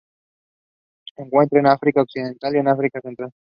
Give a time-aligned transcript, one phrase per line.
[1.15, 3.31] Se encuentra en África occidental y África Central.